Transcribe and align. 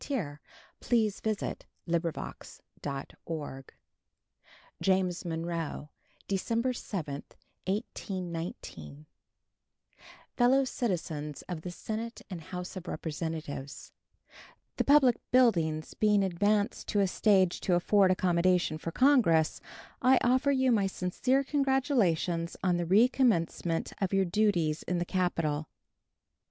State 0.03 0.17
of 0.19 0.39
the 0.89 1.65
Union 1.85 2.25
Address 2.83 3.65
James 4.81 5.23
Monroe 5.23 5.89
December 6.27 6.73
7, 6.73 7.13
1819 7.67 9.05
Fellow 10.35 10.63
Citizens 10.65 11.43
of 11.43 11.61
the 11.61 11.69
Senate 11.69 12.23
and 12.31 12.41
House 12.41 12.75
of 12.75 12.87
Representatives: 12.87 13.91
The 14.77 14.83
public 14.83 15.17
buildings 15.31 15.93
being 15.93 16.23
advanced 16.23 16.87
to 16.87 16.99
a 16.99 17.05
stage 17.05 17.59
to 17.61 17.75
afford 17.75 18.09
accommodation 18.09 18.79
for 18.79 18.91
Congress, 18.91 19.61
I 20.01 20.17
offer 20.23 20.49
you 20.51 20.71
my 20.71 20.87
sincere 20.87 21.43
congratulations 21.43 22.57
on 22.63 22.77
the 22.77 22.87
recommencement 22.87 23.93
of 24.01 24.13
your 24.13 24.25
duties 24.25 24.81
in 24.81 24.97
the 24.97 25.05
Capitol. 25.05 25.67